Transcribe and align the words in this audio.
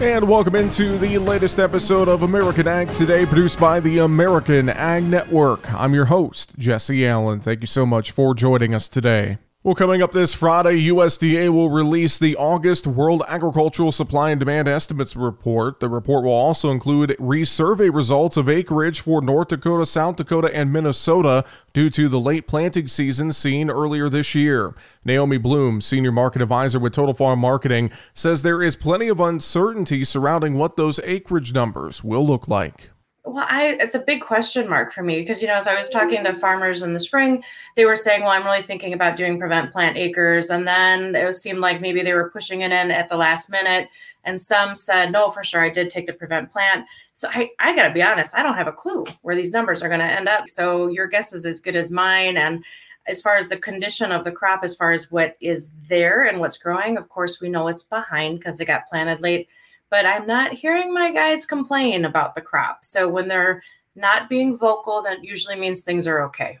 And 0.00 0.28
welcome 0.28 0.56
into 0.56 0.98
the 0.98 1.18
latest 1.18 1.60
episode 1.60 2.08
of 2.08 2.22
American 2.22 2.66
Ag 2.66 2.90
Today, 2.90 3.24
produced 3.24 3.60
by 3.60 3.78
the 3.78 3.98
American 3.98 4.68
Ag 4.68 5.04
Network. 5.04 5.72
I'm 5.72 5.94
your 5.94 6.06
host, 6.06 6.58
Jesse 6.58 7.06
Allen. 7.06 7.38
Thank 7.38 7.60
you 7.60 7.68
so 7.68 7.86
much 7.86 8.10
for 8.10 8.34
joining 8.34 8.74
us 8.74 8.88
today. 8.88 9.38
Well, 9.64 9.74
coming 9.74 10.02
up 10.02 10.12
this 10.12 10.34
Friday, 10.34 10.88
USDA 10.88 11.48
will 11.48 11.70
release 11.70 12.18
the 12.18 12.36
August 12.36 12.86
World 12.86 13.22
Agricultural 13.26 13.92
Supply 13.92 14.28
and 14.28 14.38
Demand 14.38 14.68
Estimates 14.68 15.16
report. 15.16 15.80
The 15.80 15.88
report 15.88 16.24
will 16.24 16.32
also 16.32 16.70
include 16.70 17.16
resurvey 17.18 17.90
results 17.90 18.36
of 18.36 18.46
acreage 18.46 19.00
for 19.00 19.22
North 19.22 19.48
Dakota, 19.48 19.86
South 19.86 20.16
Dakota, 20.16 20.54
and 20.54 20.70
Minnesota 20.70 21.46
due 21.72 21.88
to 21.88 22.10
the 22.10 22.20
late 22.20 22.46
planting 22.46 22.88
season 22.88 23.32
seen 23.32 23.70
earlier 23.70 24.10
this 24.10 24.34
year. 24.34 24.74
Naomi 25.02 25.38
Blohm, 25.38 25.82
Senior 25.82 26.12
Market 26.12 26.42
Advisor 26.42 26.78
with 26.78 26.92
Total 26.92 27.14
Farm 27.14 27.38
Marketing, 27.38 27.90
says 28.12 28.42
there 28.42 28.62
is 28.62 28.76
plenty 28.76 29.08
of 29.08 29.18
uncertainty 29.18 30.04
surrounding 30.04 30.58
what 30.58 30.76
those 30.76 31.00
acreage 31.04 31.54
numbers 31.54 32.04
will 32.04 32.26
look 32.26 32.48
like. 32.48 32.90
Well, 33.26 33.46
I 33.48 33.76
it's 33.80 33.94
a 33.94 34.00
big 34.00 34.20
question 34.20 34.68
mark 34.68 34.92
for 34.92 35.02
me 35.02 35.18
because 35.20 35.40
you 35.40 35.48
know 35.48 35.54
as 35.56 35.66
I 35.66 35.74
was 35.74 35.88
talking 35.88 36.22
to 36.24 36.34
farmers 36.34 36.82
in 36.82 36.92
the 36.92 37.00
spring, 37.00 37.42
they 37.74 37.86
were 37.86 37.96
saying, 37.96 38.20
"Well, 38.20 38.30
I'm 38.30 38.44
really 38.44 38.60
thinking 38.60 38.92
about 38.92 39.16
doing 39.16 39.38
prevent 39.38 39.72
plant 39.72 39.96
acres," 39.96 40.50
and 40.50 40.68
then 40.68 41.14
it 41.14 41.32
seemed 41.34 41.60
like 41.60 41.80
maybe 41.80 42.02
they 42.02 42.12
were 42.12 42.28
pushing 42.28 42.60
it 42.60 42.70
in 42.70 42.90
at 42.90 43.08
the 43.08 43.16
last 43.16 43.48
minute, 43.50 43.88
and 44.24 44.38
some 44.38 44.74
said, 44.74 45.10
"No, 45.10 45.30
for 45.30 45.42
sure, 45.42 45.62
I 45.62 45.70
did 45.70 45.88
take 45.88 46.06
the 46.06 46.12
prevent 46.12 46.50
plant." 46.52 46.86
So 47.14 47.28
I 47.32 47.48
I 47.58 47.74
got 47.74 47.88
to 47.88 47.94
be 47.94 48.02
honest, 48.02 48.36
I 48.36 48.42
don't 48.42 48.56
have 48.56 48.66
a 48.66 48.72
clue 48.72 49.06
where 49.22 49.34
these 49.34 49.52
numbers 49.52 49.82
are 49.82 49.88
going 49.88 50.00
to 50.00 50.06
end 50.06 50.28
up. 50.28 50.46
So 50.48 50.88
your 50.88 51.06
guess 51.06 51.32
is 51.32 51.46
as 51.46 51.60
good 51.60 51.76
as 51.76 51.90
mine, 51.90 52.36
and 52.36 52.62
as 53.06 53.22
far 53.22 53.36
as 53.38 53.48
the 53.48 53.56
condition 53.56 54.12
of 54.12 54.24
the 54.24 54.32
crop, 54.32 54.62
as 54.64 54.76
far 54.76 54.92
as 54.92 55.10
what 55.10 55.36
is 55.40 55.70
there 55.88 56.24
and 56.24 56.40
what's 56.40 56.58
growing, 56.58 56.98
of 56.98 57.08
course, 57.08 57.40
we 57.40 57.48
know 57.48 57.68
it's 57.68 57.82
behind 57.82 58.38
because 58.38 58.60
it 58.60 58.66
got 58.66 58.86
planted 58.86 59.20
late 59.20 59.48
but 59.94 60.06
I'm 60.06 60.26
not 60.26 60.52
hearing 60.52 60.92
my 60.92 61.12
guys 61.12 61.46
complain 61.46 62.04
about 62.04 62.34
the 62.34 62.40
crop. 62.40 62.84
So 62.84 63.08
when 63.08 63.28
they're 63.28 63.62
not 63.94 64.28
being 64.28 64.58
vocal, 64.58 65.02
that 65.02 65.22
usually 65.22 65.54
means 65.54 65.82
things 65.82 66.08
are 66.08 66.20
okay. 66.24 66.58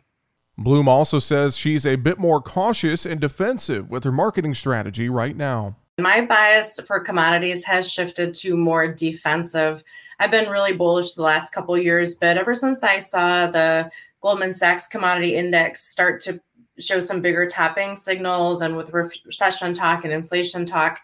Blohm 0.56 0.86
also 0.86 1.18
says 1.18 1.56
she's 1.56 1.84
a 1.84 1.96
bit 1.96 2.16
more 2.20 2.40
cautious 2.40 3.04
and 3.04 3.20
defensive 3.20 3.90
with 3.90 4.04
her 4.04 4.12
marketing 4.12 4.54
strategy 4.54 5.08
right 5.08 5.36
now. 5.36 5.74
My 5.98 6.24
bias 6.24 6.78
for 6.86 7.00
commodities 7.00 7.64
has 7.64 7.90
shifted 7.90 8.34
to 8.34 8.56
more 8.56 8.86
defensive. 8.86 9.82
I've 10.20 10.30
been 10.30 10.48
really 10.48 10.72
bullish 10.72 11.14
the 11.14 11.22
last 11.22 11.52
couple 11.52 11.76
years, 11.76 12.14
but 12.14 12.38
ever 12.38 12.54
since 12.54 12.84
I 12.84 13.00
saw 13.00 13.48
the 13.48 13.90
Goldman 14.20 14.54
Sachs 14.54 14.86
commodity 14.86 15.34
index 15.34 15.90
start 15.90 16.20
to 16.20 16.40
show 16.78 17.00
some 17.00 17.20
bigger 17.20 17.46
tapping 17.46 17.96
signals 17.96 18.60
and 18.60 18.76
with 18.76 18.92
recession 18.92 19.74
talk 19.74 20.04
and 20.04 20.12
inflation 20.12 20.64
talk, 20.64 21.00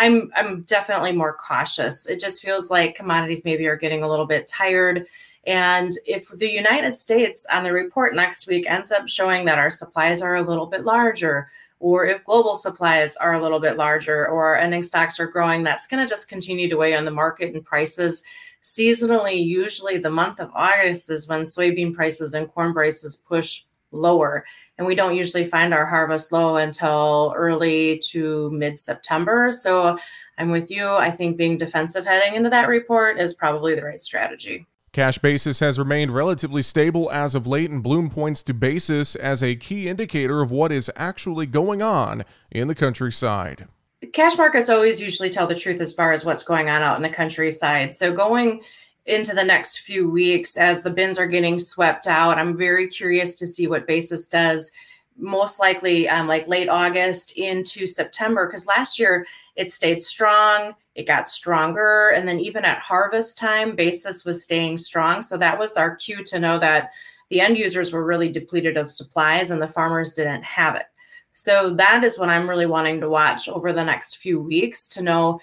I'm 0.00 0.32
I'm 0.34 0.62
definitely 0.62 1.12
more 1.12 1.34
cautious. 1.34 2.08
It 2.08 2.20
just 2.20 2.42
feels 2.42 2.70
like 2.70 2.96
commodities 2.96 3.44
maybe 3.44 3.66
are 3.66 3.76
getting 3.76 4.02
a 4.02 4.08
little 4.08 4.26
bit 4.26 4.46
tired. 4.46 5.06
And 5.46 5.92
if 6.06 6.28
the 6.28 6.50
United 6.50 6.94
States 6.94 7.46
on 7.52 7.64
the 7.64 7.72
report 7.72 8.14
next 8.14 8.46
week 8.46 8.68
ends 8.68 8.90
up 8.90 9.08
showing 9.08 9.44
that 9.44 9.58
our 9.58 9.70
supplies 9.70 10.22
are 10.22 10.36
a 10.36 10.42
little 10.42 10.66
bit 10.66 10.84
larger, 10.84 11.50
or 11.80 12.06
if 12.06 12.24
global 12.24 12.54
supplies 12.54 13.16
are 13.16 13.34
a 13.34 13.42
little 13.42 13.60
bit 13.60 13.76
larger, 13.76 14.26
or 14.28 14.56
ending 14.56 14.82
stocks 14.82 15.20
are 15.20 15.26
growing, 15.26 15.62
that's 15.62 15.86
going 15.86 16.02
to 16.02 16.08
just 16.08 16.28
continue 16.28 16.68
to 16.68 16.76
weigh 16.76 16.94
on 16.94 17.04
the 17.04 17.10
market 17.10 17.54
and 17.54 17.64
prices. 17.64 18.22
Seasonally, 18.62 19.44
usually 19.44 19.98
the 19.98 20.10
month 20.10 20.40
of 20.40 20.50
August 20.54 21.10
is 21.10 21.28
when 21.28 21.42
soybean 21.42 21.94
prices 21.94 22.34
and 22.34 22.48
corn 22.48 22.72
prices 22.72 23.16
push 23.16 23.64
lower. 23.92 24.44
And 24.78 24.86
we 24.86 24.94
don't 24.94 25.16
usually 25.16 25.44
find 25.44 25.74
our 25.74 25.86
harvest 25.86 26.32
low 26.32 26.56
until 26.56 27.34
early 27.36 28.00
to 28.10 28.50
mid 28.50 28.78
September. 28.78 29.52
So 29.52 29.98
I'm 30.38 30.50
with 30.50 30.70
you. 30.70 30.88
I 30.88 31.10
think 31.10 31.36
being 31.36 31.58
defensive 31.58 32.06
heading 32.06 32.34
into 32.34 32.50
that 32.50 32.68
report 32.68 33.20
is 33.20 33.34
probably 33.34 33.74
the 33.74 33.84
right 33.84 34.00
strategy. 34.00 34.66
Cash 34.92 35.18
basis 35.18 35.60
has 35.60 35.78
remained 35.78 36.12
relatively 36.12 36.62
stable 36.62 37.12
as 37.12 37.36
of 37.36 37.46
late, 37.46 37.70
and 37.70 37.84
Blohm 37.84 38.10
points 38.10 38.42
to 38.44 38.54
basis 38.54 39.14
as 39.14 39.40
a 39.40 39.54
key 39.54 39.88
indicator 39.88 40.40
of 40.40 40.50
what 40.50 40.72
is 40.72 40.90
actually 40.96 41.46
going 41.46 41.80
on 41.80 42.24
in 42.50 42.66
the 42.66 42.74
countryside. 42.74 43.68
Cash 44.12 44.36
markets 44.36 44.68
always 44.68 45.00
usually 45.00 45.30
tell 45.30 45.46
the 45.46 45.54
truth 45.54 45.80
as 45.80 45.92
far 45.92 46.10
as 46.12 46.24
what's 46.24 46.42
going 46.42 46.68
on 46.70 46.82
out 46.82 46.96
in 46.96 47.02
the 47.02 47.08
countryside. 47.08 47.94
So 47.94 48.12
going 48.12 48.62
into 49.06 49.34
the 49.34 49.44
next 49.44 49.78
few 49.78 50.08
weeks 50.08 50.56
as 50.56 50.82
the 50.82 50.90
bins 50.90 51.18
are 51.18 51.26
getting 51.26 51.58
swept 51.58 52.06
out. 52.06 52.38
I'm 52.38 52.56
very 52.56 52.88
curious 52.88 53.34
to 53.36 53.46
see 53.46 53.66
what 53.66 53.86
basis 53.86 54.28
does. 54.28 54.70
Most 55.16 55.58
likely, 55.58 56.08
um, 56.08 56.26
like 56.26 56.48
late 56.48 56.68
August 56.68 57.32
into 57.32 57.86
September, 57.86 58.46
because 58.46 58.66
last 58.66 58.98
year 58.98 59.26
it 59.56 59.70
stayed 59.70 60.00
strong, 60.00 60.74
it 60.94 61.06
got 61.06 61.28
stronger, 61.28 62.10
and 62.10 62.26
then 62.26 62.40
even 62.40 62.64
at 62.64 62.78
harvest 62.78 63.36
time, 63.36 63.74
basis 63.74 64.24
was 64.24 64.42
staying 64.42 64.76
strong. 64.78 65.20
So 65.20 65.36
that 65.36 65.58
was 65.58 65.76
our 65.76 65.96
cue 65.96 66.24
to 66.24 66.38
know 66.38 66.58
that 66.60 66.90
the 67.30 67.40
end 67.40 67.58
users 67.58 67.92
were 67.92 68.04
really 68.04 68.28
depleted 68.28 68.76
of 68.76 68.90
supplies 68.90 69.50
and 69.50 69.60
the 69.60 69.68
farmers 69.68 70.14
didn't 70.14 70.44
have 70.44 70.76
it. 70.76 70.86
So 71.32 71.74
that 71.74 72.04
is 72.04 72.18
what 72.18 72.28
I'm 72.28 72.48
really 72.48 72.66
wanting 72.66 73.00
to 73.00 73.08
watch 73.08 73.48
over 73.48 73.72
the 73.72 73.84
next 73.84 74.16
few 74.16 74.40
weeks 74.40 74.88
to 74.88 75.02
know 75.02 75.40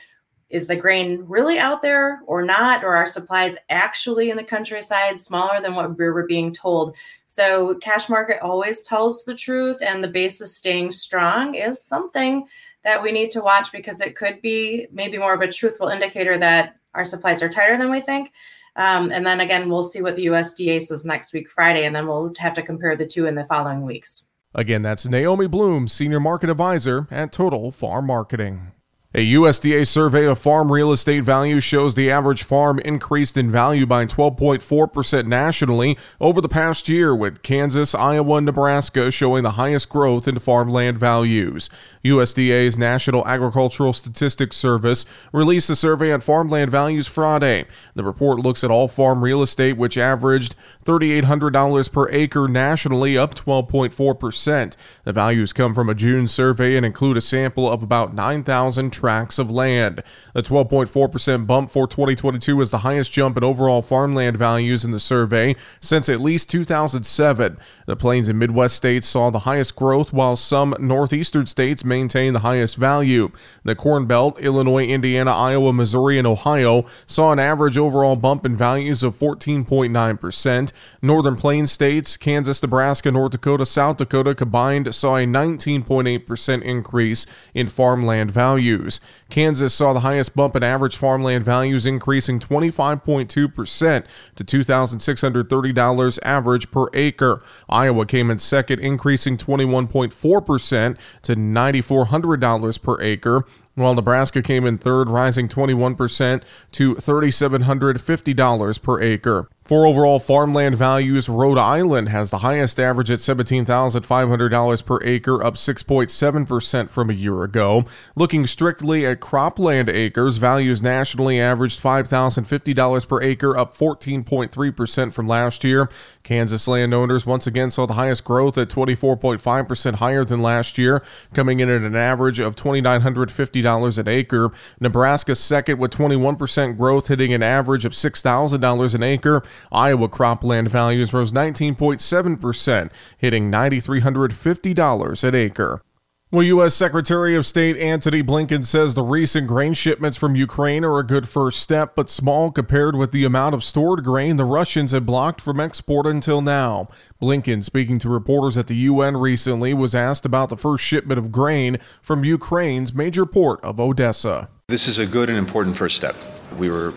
is 0.49 0.67
the 0.67 0.75
grain 0.75 1.23
really 1.27 1.59
out 1.59 1.81
there 1.81 2.21
or 2.25 2.43
not? 2.43 2.83
Or 2.83 2.95
are 2.95 3.05
supplies 3.05 3.57
actually 3.69 4.29
in 4.29 4.37
the 4.37 4.43
countryside 4.43 5.19
smaller 5.19 5.61
than 5.61 5.75
what 5.75 5.97
we 5.97 6.05
were 6.05 6.25
being 6.25 6.53
told? 6.53 6.95
So, 7.25 7.75
cash 7.75 8.07
market 8.07 8.41
always 8.41 8.87
tells 8.87 9.25
the 9.25 9.35
truth, 9.35 9.79
and 9.81 10.03
the 10.03 10.07
basis 10.07 10.55
staying 10.55 10.91
strong 10.91 11.55
is 11.55 11.83
something 11.83 12.47
that 12.83 13.01
we 13.01 13.11
need 13.11 13.31
to 13.31 13.41
watch 13.41 13.71
because 13.71 13.99
it 13.99 14.15
could 14.15 14.41
be 14.41 14.87
maybe 14.91 15.17
more 15.17 15.33
of 15.33 15.41
a 15.41 15.51
truthful 15.51 15.89
indicator 15.89 16.37
that 16.37 16.77
our 16.93 17.03
supplies 17.03 17.43
are 17.43 17.49
tighter 17.49 17.77
than 17.77 17.91
we 17.91 17.99
think. 17.99 18.31
Um, 18.77 19.11
and 19.11 19.25
then 19.25 19.41
again, 19.41 19.69
we'll 19.69 19.83
see 19.83 20.01
what 20.01 20.15
the 20.15 20.27
USDA 20.27 20.81
says 20.81 21.05
next 21.05 21.33
week, 21.33 21.49
Friday, 21.49 21.85
and 21.85 21.95
then 21.95 22.07
we'll 22.07 22.33
have 22.37 22.53
to 22.53 22.61
compare 22.61 22.95
the 22.95 23.07
two 23.07 23.25
in 23.25 23.35
the 23.35 23.43
following 23.43 23.81
weeks. 23.81 24.25
Again, 24.55 24.81
that's 24.81 25.05
Naomi 25.07 25.47
Blohm, 25.47 25.89
Senior 25.89 26.19
Market 26.19 26.49
Advisor 26.49 27.07
at 27.11 27.31
Total 27.31 27.71
Farm 27.71 28.07
Marketing. 28.07 28.71
A 29.15 29.33
USDA 29.33 29.87
survey 29.87 30.25
of 30.25 30.37
farm 30.37 30.69
real 30.69 30.91
estate 30.91 31.23
values 31.23 31.63
shows 31.63 31.95
the 31.95 32.11
average 32.11 32.43
farm 32.43 32.77
increased 32.79 33.37
in 33.37 33.49
value 33.49 33.85
by 33.85 34.05
12.4% 34.05 35.25
nationally 35.25 35.97
over 36.19 36.41
the 36.41 36.49
past 36.49 36.89
year, 36.89 37.15
with 37.15 37.41
Kansas, 37.41 37.95
Iowa, 37.95 38.35
and 38.35 38.45
Nebraska 38.45 39.09
showing 39.09 39.43
the 39.43 39.51
highest 39.51 39.87
growth 39.87 40.27
in 40.27 40.39
farmland 40.39 40.99
values. 40.99 41.69
USDA's 42.03 42.77
National 42.77 43.25
Agricultural 43.25 43.93
Statistics 43.93 44.57
Service 44.57 45.05
released 45.31 45.69
a 45.69 45.75
survey 45.77 46.11
on 46.11 46.19
farmland 46.19 46.69
values 46.69 47.07
Friday. 47.07 47.65
The 47.95 48.03
report 48.03 48.39
looks 48.39 48.61
at 48.61 48.71
all 48.71 48.89
farm 48.89 49.23
real 49.23 49.41
estate, 49.41 49.77
which 49.77 49.97
averaged 49.97 50.53
$3,800 50.83 51.91
per 51.93 52.09
acre 52.09 52.49
nationally, 52.49 53.17
up 53.17 53.35
12.4%. 53.35 54.75
The 55.05 55.13
values 55.13 55.53
come 55.53 55.73
from 55.73 55.87
a 55.87 55.95
June 55.95 56.27
survey 56.27 56.75
and 56.75 56.85
include 56.85 57.15
a 57.15 57.21
sample 57.21 57.69
of 57.71 57.83
about 57.83 58.13
9,000 58.13 58.96
tracts 58.97 59.37
of 59.37 59.51
land. 59.51 60.03
The 60.33 60.41
12.4% 60.41 61.45
bump 61.45 61.69
for 61.71 61.87
2022 61.87 62.59
is 62.61 62.71
the 62.71 62.79
highest 62.79 63.13
jump 63.13 63.37
in 63.37 63.43
overall 63.43 63.81
farmland 63.81 64.37
values 64.37 64.83
in 64.83 64.91
the 64.91 64.99
survey 64.99 65.55
since 65.79 66.09
at 66.09 66.19
least 66.19 66.49
2007. 66.49 67.57
The 67.85 67.95
Plains 67.95 68.27
and 68.27 68.39
Midwest 68.39 68.75
states 68.75 69.07
saw 69.07 69.29
the 69.29 69.39
highest 69.39 69.75
growth, 69.75 70.11
while 70.11 70.35
some 70.35 70.75
northeastern 70.79 71.45
states 71.45 71.85
maintained 71.85 72.35
the 72.35 72.39
highest 72.39 72.75
value. 72.75 73.31
The 73.63 73.75
Corn 73.75 74.07
Belt, 74.07 74.39
Illinois, 74.39 74.85
Indiana, 74.85 75.31
Iowa, 75.31 75.71
Missouri, 75.73 76.17
and 76.17 76.27
Ohio 76.27 76.85
saw 77.05 77.31
an 77.31 77.39
average 77.39 77.77
overall 77.77 78.15
bump 78.15 78.45
in 78.45 78.57
values 78.57 79.03
of 79.03 79.17
14.9%. 79.17 80.71
Northern 81.01 81.35
Plains 81.35 81.71
states, 81.71 82.17
Kansas, 82.17 82.61
Nebraska, 82.61 83.11
North 83.11 83.31
Dakota, 83.31 83.65
South 83.65 83.97
Dakota 83.97 84.33
combined 84.33 84.93
saw 84.95 85.17
a 85.17 85.25
19.8% 85.25 86.61
increase 86.63 87.25
in 87.53 87.67
farmland 87.67 88.31
values 88.31 88.86
values. 88.87 89.01
Kansas 89.29 89.73
saw 89.73 89.93
the 89.93 90.01
highest 90.01 90.35
bump 90.35 90.55
in 90.55 90.63
average 90.63 90.97
farmland 90.97 91.45
values, 91.45 91.85
increasing 91.85 92.39
25.2% 92.39 94.05
to 94.35 94.43
$2,630 94.43 96.19
average 96.23 96.71
per 96.71 96.87
acre. 96.93 97.41
Iowa 97.69 98.05
came 98.05 98.31
in 98.31 98.39
second, 98.39 98.79
increasing 98.79 99.37
21.4% 99.37 100.97
to 101.23 101.35
$9,400 101.35 102.81
per 102.81 103.01
acre 103.01 103.45
while 103.75 103.93
Nebraska 103.93 104.41
came 104.41 104.65
in 104.65 104.79
third, 104.79 105.07
rising 105.07 105.47
21% 105.47 106.41
to 106.71 106.95
$3,750 106.95 108.81
per 108.81 109.01
acre. 109.01 109.47
For 109.67 109.85
overall 109.85 110.17
farmland 110.19 110.77
values, 110.77 111.27
Rhode 111.27 111.57
Island 111.57 112.07
has 112.07 112.29
the 112.29 112.37
highest 112.37 112.79
average 112.79 113.11
at 113.11 113.19
$17,500 113.19 114.85
per 114.85 114.99
acre, 115.03 115.43
up 115.43 115.55
6.7% 115.55 116.89
from 116.89 117.09
a 117.09 117.13
year 117.13 117.43
ago. 117.43 117.83
Looking 118.15 118.47
strictly 118.47 119.05
at 119.05 119.19
cropland 119.19 119.89
acres, 119.89 120.37
values 120.37 120.81
nationally 120.81 121.41
averaged 121.41 121.83
$5,050 121.83 123.07
per 123.09 123.21
acre, 123.21 123.57
up 123.57 123.75
14.3% 123.75 125.11
from 125.11 125.27
last 125.27 125.65
year. 125.65 125.89
Kansas 126.23 126.65
landowners 126.67 127.25
once 127.25 127.45
again 127.45 127.69
saw 127.69 127.85
the 127.85 127.95
highest 127.95 128.23
growth 128.23 128.57
at 128.57 128.69
24.5% 128.69 129.95
higher 129.95 130.23
than 130.23 130.41
last 130.41 130.77
year, 130.77 131.03
coming 131.33 131.59
in 131.59 131.69
at 131.69 131.81
an 131.81 131.95
average 131.95 132.39
of 132.39 132.55
$2,950 132.55 133.97
an 133.97 134.07
acre. 134.07 134.49
Nebraska 134.79 135.35
second 135.35 135.77
with 135.77 135.91
21% 135.91 136.77
growth, 136.77 137.07
hitting 137.07 137.33
an 137.33 137.43
average 137.43 137.83
of 137.83 137.91
$6,000 137.91 138.95
an 138.95 139.03
acre. 139.03 139.43
Iowa 139.71 140.09
cropland 140.09 140.67
values 140.67 141.13
rose 141.13 141.31
19.7%, 141.31 142.89
hitting 143.17 143.51
$9,350 143.51 145.23
an 145.23 145.35
acre. 145.35 145.81
Well, 146.29 146.43
U.S. 146.43 146.75
Secretary 146.75 147.37
of 147.37 147.45
State 147.45 147.77
Antony 147.77 148.21
Blinken 148.21 148.65
says 148.65 148.95
the 148.95 149.01
recent 149.01 149.47
grain 149.47 149.73
shipments 149.73 150.17
from 150.17 150.35
Ukraine 150.35 150.83
are 150.83 150.99
a 150.99 151.03
good 151.07 151.29
first 151.29 151.61
step, 151.61 151.95
but 151.95 152.09
small 152.09 152.51
compared 152.51 152.97
with 152.97 153.13
the 153.13 153.23
amount 153.23 153.55
of 153.55 153.63
stored 153.63 154.03
grain 154.03 154.35
the 154.35 154.43
Russians 154.43 154.91
had 154.91 155.05
blocked 155.05 155.39
from 155.39 155.61
export 155.61 156.05
until 156.05 156.41
now. 156.41 156.89
Blinken, 157.21 157.63
speaking 157.63 157.97
to 157.99 158.09
reporters 158.09 158.57
at 158.57 158.67
the 158.67 158.75
UN 158.75 159.15
recently, 159.15 159.73
was 159.73 159.95
asked 159.95 160.25
about 160.25 160.49
the 160.49 160.57
first 160.57 160.83
shipment 160.83 161.17
of 161.17 161.31
grain 161.31 161.77
from 162.01 162.25
Ukraine's 162.25 162.93
major 162.93 163.25
port 163.25 163.63
of 163.63 163.79
Odessa. 163.79 164.49
This 164.67 164.89
is 164.89 164.99
a 164.99 165.05
good 165.05 165.29
and 165.29 165.37
important 165.37 165.77
first 165.77 165.95
step. 165.95 166.17
We 166.57 166.69
were 166.69 166.93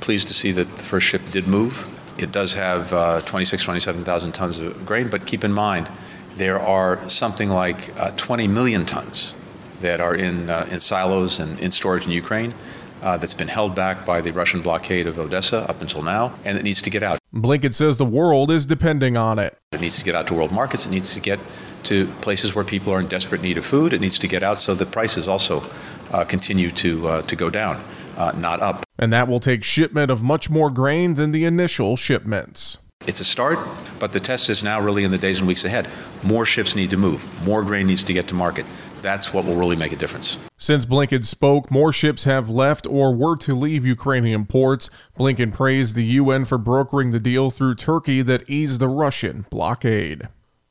pleased 0.00 0.28
to 0.28 0.34
see 0.34 0.52
that 0.52 0.76
the 0.76 0.82
first 0.82 1.06
ship 1.06 1.22
did 1.30 1.46
move. 1.46 1.95
It 2.18 2.32
does 2.32 2.54
have 2.54 2.92
uh, 2.92 3.20
26, 3.20 3.62
27,000 3.62 4.32
tons 4.32 4.58
of 4.58 4.86
grain, 4.86 5.08
but 5.08 5.26
keep 5.26 5.44
in 5.44 5.52
mind, 5.52 5.88
there 6.36 6.58
are 6.58 7.08
something 7.08 7.48
like 7.48 7.98
uh, 7.98 8.10
20 8.16 8.48
million 8.48 8.84
tons 8.84 9.34
that 9.80 10.00
are 10.00 10.14
in, 10.14 10.48
uh, 10.48 10.66
in 10.70 10.80
silos 10.80 11.38
and 11.38 11.58
in 11.60 11.70
storage 11.70 12.06
in 12.06 12.12
Ukraine. 12.12 12.54
Uh, 13.02 13.16
that's 13.18 13.34
been 13.34 13.46
held 13.48 13.74
back 13.74 14.06
by 14.06 14.22
the 14.22 14.32
Russian 14.32 14.62
blockade 14.62 15.06
of 15.06 15.18
Odessa 15.18 15.68
up 15.68 15.82
until 15.82 16.02
now, 16.02 16.34
and 16.44 16.56
it 16.56 16.64
needs 16.64 16.80
to 16.80 16.90
get 16.90 17.02
out. 17.02 17.18
Blinken 17.32 17.74
says 17.74 17.98
the 17.98 18.06
world 18.06 18.50
is 18.50 18.64
depending 18.64 19.18
on 19.18 19.38
it. 19.38 19.56
It 19.72 19.82
needs 19.82 19.98
to 19.98 20.04
get 20.04 20.14
out 20.14 20.26
to 20.28 20.34
world 20.34 20.50
markets. 20.50 20.86
It 20.86 20.90
needs 20.90 21.12
to 21.12 21.20
get 21.20 21.38
to 21.84 22.06
places 22.22 22.54
where 22.54 22.64
people 22.64 22.92
are 22.92 22.98
in 22.98 23.06
desperate 23.06 23.42
need 23.42 23.58
of 23.58 23.66
food. 23.66 23.92
It 23.92 24.00
needs 24.00 24.18
to 24.20 24.26
get 24.26 24.42
out 24.42 24.58
so 24.58 24.74
the 24.74 24.86
prices 24.86 25.28
also 25.28 25.62
uh, 26.10 26.24
continue 26.24 26.70
to 26.70 27.08
uh, 27.08 27.22
to 27.22 27.36
go 27.36 27.50
down, 27.50 27.84
uh, 28.16 28.32
not 28.36 28.60
up. 28.60 28.84
And 28.98 29.12
that 29.12 29.28
will 29.28 29.40
take 29.40 29.64
shipment 29.64 30.10
of 30.10 30.22
much 30.22 30.50
more 30.50 30.70
grain 30.70 31.14
than 31.14 31.32
the 31.32 31.44
initial 31.44 31.96
shipments. 31.96 32.78
It's 33.06 33.20
a 33.20 33.24
start, 33.24 33.58
but 34.00 34.12
the 34.12 34.20
test 34.20 34.50
is 34.50 34.64
now 34.64 34.80
really 34.80 35.04
in 35.04 35.10
the 35.10 35.18
days 35.18 35.38
and 35.38 35.46
weeks 35.46 35.64
ahead. 35.64 35.88
More 36.22 36.44
ships 36.44 36.74
need 36.74 36.90
to 36.90 36.96
move, 36.96 37.24
more 37.44 37.62
grain 37.62 37.86
needs 37.86 38.02
to 38.04 38.12
get 38.12 38.26
to 38.28 38.34
market. 38.34 38.66
That's 39.02 39.32
what 39.32 39.44
will 39.44 39.54
really 39.54 39.76
make 39.76 39.92
a 39.92 39.96
difference. 39.96 40.38
Since 40.58 40.86
Blinken 40.86 41.24
spoke, 41.24 41.70
more 41.70 41.92
ships 41.92 42.24
have 42.24 42.48
left 42.50 42.86
or 42.86 43.14
were 43.14 43.36
to 43.36 43.54
leave 43.54 43.84
Ukrainian 43.84 44.46
ports. 44.46 44.90
Blinken 45.16 45.52
praised 45.52 45.94
the 45.94 46.04
UN 46.04 46.44
for 46.44 46.58
brokering 46.58 47.12
the 47.12 47.20
deal 47.20 47.50
through 47.50 47.76
Turkey 47.76 48.22
that 48.22 48.48
eased 48.48 48.80
the 48.80 48.88
Russian 48.88 49.44
blockade. 49.50 50.28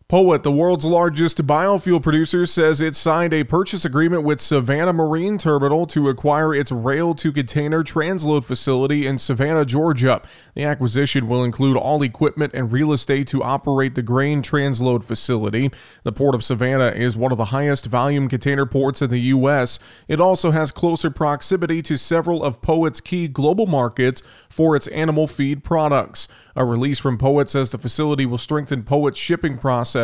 POET, 0.08 0.44
the 0.44 0.52
world's 0.52 0.86
largest 0.86 1.48
biofuel 1.48 2.00
producer, 2.00 2.46
says 2.46 2.80
it 2.80 2.96
signed 2.96 3.34
a 3.34 3.44
purchase 3.44 3.86
agreement 3.86 4.22
with 4.22 4.40
Savannah 4.40 4.94
Marine 4.94 5.40
Terminal 5.40 5.88
to 5.88 6.10
acquire 6.10 6.54
its 6.54 6.72
rail 6.72 7.16
to 7.16 7.32
container 7.32 7.84
transload 7.84 8.46
facility 8.46 9.08
in 9.08 9.18
Savannah, 9.18 9.66
Georgia. 9.66 10.22
The 10.54 10.64
acquisition 10.64 11.28
will 11.28 11.44
include 11.44 11.76
all 11.76 12.04
equipment 12.04 12.54
and 12.54 12.72
real 12.72 12.94
estate 12.94 13.26
to 13.30 13.42
operate 13.42 13.96
the 13.96 14.04
grain 14.04 14.44
transload 14.44 15.04
facility. 15.04 15.72
The 16.04 16.12
Port 16.12 16.36
of 16.36 16.44
Savannah 16.44 16.92
is 16.92 17.18
one 17.18 17.32
of 17.32 17.40
the 17.40 17.46
highest 17.46 17.88
volume 17.88 18.30
container 18.30 18.68
ports 18.68 19.02
in 19.02 19.10
the 19.10 19.22
U.S. 19.22 19.80
It 20.08 20.22
also 20.22 20.52
has 20.52 20.72
closer 20.72 21.10
proximity 21.10 21.82
to 21.82 21.98
several 21.98 22.44
of 22.44 22.62
POET's 22.62 23.02
key 23.02 23.28
global 23.28 23.66
markets 23.66 24.22
for 24.50 24.76
its 24.76 24.86
animal 24.90 25.26
feed 25.26 25.64
products. 25.64 26.28
A 26.56 26.64
release 26.64 27.00
from 27.00 27.18
POET 27.18 27.50
says 27.50 27.72
the 27.72 27.78
facility 27.78 28.26
will 28.26 28.38
strengthen 28.38 28.84
POET's 28.84 29.18
shipping 29.18 29.58
process, 29.58 29.95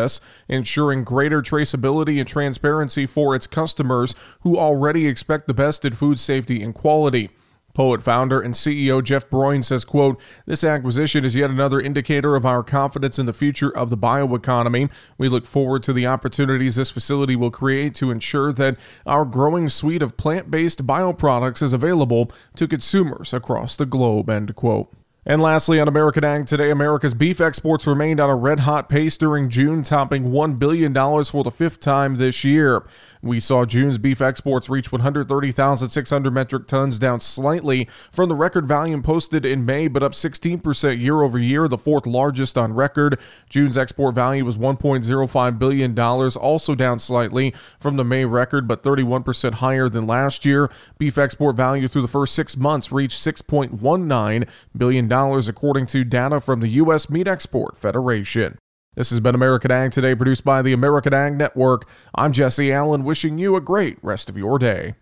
ensuring 0.48 1.04
greater 1.04 1.42
traceability 1.42 2.20
and 2.20 2.28
transparency 2.28 3.06
for 3.06 3.36
its 3.36 3.48
customers 3.48 4.16
who 4.42 4.58
already 4.58 5.08
expect 5.08 5.48
the 5.48 5.54
best 5.54 5.86
in 5.86 5.94
food 5.94 6.20
safety 6.20 6.64
and 6.64 6.74
quality. 6.74 7.30
POET 7.74 8.04
founder 8.04 8.42
and 8.42 8.54
CEO 8.54 9.04
Jeff 9.04 9.30
Broin 9.30 9.64
says, 9.64 9.86
quote, 9.86 10.20
This 10.46 10.64
acquisition 10.64 11.24
is 11.24 11.36
yet 11.36 11.50
another 11.50 11.80
indicator 11.80 12.36
of 12.36 12.46
our 12.46 12.64
confidence 12.64 13.18
in 13.18 13.26
the 13.26 13.34
future 13.34 13.76
of 13.76 13.90
the 13.90 13.98
bioeconomy. 13.98 14.90
We 15.18 15.30
look 15.30 15.46
forward 15.46 15.84
to 15.84 15.94
the 15.94 16.08
opportunities 16.08 16.76
this 16.76 16.92
facility 16.92 17.36
will 17.36 17.52
create 17.52 17.96
to 17.96 18.12
ensure 18.12 18.52
that 18.54 18.78
our 19.06 19.26
growing 19.26 19.70
suite 19.70 20.02
of 20.02 20.18
plant-based 20.18 20.86
bioproducts 20.86 21.62
is 21.62 21.74
available 21.74 22.32
to 22.56 22.68
consumers 22.68 23.34
across 23.34 23.78
the 23.78 23.86
globe, 23.86 24.30
end 24.30 24.56
quote. 24.56 24.94
And 25.24 25.40
lastly, 25.40 25.80
on 25.80 25.88
American 25.88 26.24
Ag 26.24 26.48
today, 26.48 26.72
America's 26.72 27.14
beef 27.14 27.40
exports 27.40 27.86
remained 27.86 28.20
on 28.20 28.32
a 28.32 28.36
red 28.36 28.62
hot 28.62 28.90
pace 28.90 29.18
during 29.18 29.50
June, 29.50 29.84
topping 29.84 30.32
$1 30.32 30.58
billion 30.58 30.96
for 30.96 31.44
the 31.44 31.52
fifth 31.52 31.80
time 31.80 32.18
this 32.18 32.44
year. 32.44 32.84
We 33.22 33.40
saw 33.40 33.66
June's 33.66 34.00
beef 34.00 34.20
exports 34.20 34.68
reach 34.68 34.92
130,600 34.92 36.34
metric 36.34 36.66
tons, 36.66 36.98
down 36.98 37.20
slightly 37.20 37.88
from 38.12 38.30
the 38.30 38.36
record 38.36 38.68
volume 38.68 39.04
posted 39.04 39.46
in 39.46 39.64
May, 39.64 39.88
but 39.88 40.02
up 40.02 40.14
16% 40.14 41.00
year 41.00 41.22
over 41.22 41.38
year, 41.38 41.68
the 41.68 41.78
fourth 41.78 42.08
largest 42.08 42.58
on 42.58 42.74
record. 42.74 43.20
June's 43.48 43.78
export 43.78 44.16
value 44.16 44.44
was 44.44 44.58
$1.05 44.58 45.60
billion, 45.60 46.00
also 46.00 46.74
down 46.74 46.98
slightly 46.98 47.54
from 47.80 47.96
the 47.96 48.04
May 48.04 48.26
record, 48.26 48.68
but 48.68 48.82
31% 48.82 49.54
higher 49.56 49.88
than 49.88 50.08
last 50.08 50.44
year. 50.44 50.72
Beef 50.98 51.20
export 51.20 51.56
value 51.56 51.88
through 51.88 52.02
the 52.02 52.08
first 52.08 52.34
six 52.34 52.58
months 52.58 52.92
reached 52.92 53.24
$6.19 53.24 54.48
billion, 54.76 55.11
according 55.12 55.88
to 55.88 56.06
data 56.06 56.40
from 56.40 56.62
the 56.62 56.70
U.S. 56.70 57.10
Meat 57.10 57.28
Export 57.28 57.76
Federation. 57.76 58.58
This 58.96 59.10
has 59.10 59.20
been 59.20 59.36
American 59.36 59.70
Ag 59.70 59.92
Today, 59.92 60.16
produced 60.16 60.46
by 60.46 60.62
the 60.62 60.72
American 60.72 61.14
Ag 61.14 61.38
Network. 61.38 61.86
I'm 62.16 62.32
Jesse 62.32 62.72
Allen, 62.72 63.04
wishing 63.04 63.38
you 63.38 63.58
a 63.58 63.62
great 63.62 63.98
rest 64.02 64.30
of 64.30 64.38
your 64.38 64.58
day. 64.58 64.96